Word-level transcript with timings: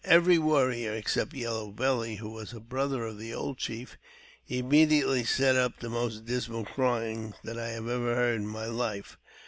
Every 0.03 0.39
warrior 0.39 0.93
(except 0.93 1.35
Yellow 1.35 1.67
Belly, 1.69 2.15
who 2.15 2.31
was 2.31 2.53
a 2.53 2.59
brother 2.59 3.05
of 3.05 3.19
the 3.19 3.35
old 3.35 3.59
chief) 3.59 3.99
immediately 4.47 5.23
set 5.23 5.55
up 5.55 5.77
the 5.79 5.91
most 5.91 6.25
dismal 6.25 6.65
cryings 6.65 7.35
that 7.43 7.59
I 7.59 7.67
have 7.69 7.87
ever 7.87 8.15
heard 8.15 8.41
in 8.41 8.47
my 8.47 8.65
life. 8.65 9.17